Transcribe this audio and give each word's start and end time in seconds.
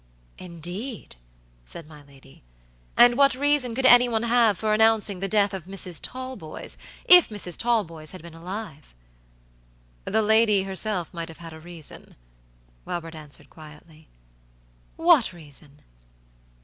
"Indeed!" 0.39 1.15
said 1.63 1.87
my 1.87 2.01
lady; 2.01 2.41
"and 2.97 3.15
what 3.19 3.35
reason 3.35 3.75
could 3.75 3.85
any 3.85 4.09
one 4.09 4.23
have 4.23 4.57
for 4.57 4.73
announcing 4.73 5.19
the 5.19 5.27
death 5.29 5.53
of 5.53 5.65
Mrs. 5.65 5.99
Talboys, 6.01 6.75
if 7.05 7.29
Mrs. 7.29 7.55
Talboys 7.55 8.09
had 8.09 8.23
been 8.23 8.33
alive?" 8.33 8.95
"The 10.05 10.23
lady 10.23 10.63
herself 10.63 11.13
might 11.13 11.29
have 11.29 11.37
had 11.37 11.53
a 11.53 11.59
reason," 11.59 12.15
Robert 12.83 13.13
answered, 13.13 13.51
quietly. 13.51 14.07
"What 14.95 15.33
reason?" 15.33 15.83